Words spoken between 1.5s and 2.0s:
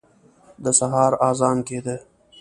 کېده.